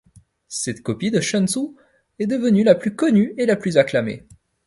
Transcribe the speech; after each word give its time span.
Cette 0.47 0.81
copie 0.81 1.11
de 1.11 1.21
Shen 1.21 1.47
Zhou 1.47 1.77
est 2.17 2.25
devenue 2.25 2.63
la 2.63 2.73
plus 2.73 2.95
connue 2.95 3.35
et 3.37 3.45
la 3.45 3.55
plus 3.55 3.77
acclamée. 3.77 4.25